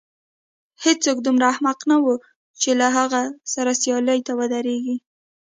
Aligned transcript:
هېڅوک 0.83 1.17
دومره 1.25 1.45
احمق 1.53 1.79
نه 1.89 1.97
و 2.03 2.05
چې 2.61 2.69
له 2.79 2.87
هغه 2.97 3.21
سره 3.53 3.71
سیالۍ 3.81 4.19
ته 4.27 4.31
ودرېږي. 4.39 4.95